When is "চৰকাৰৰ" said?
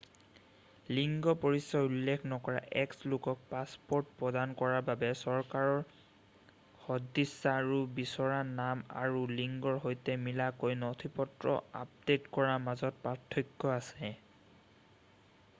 5.19-5.83